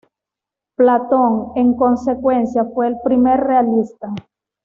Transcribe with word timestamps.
Platón, 0.75 1.51
en 1.55 1.75
consecuencia, 1.75 2.65
fue 2.73 2.87
el 2.87 2.97
primer 3.03 3.39
realista. 3.39 4.07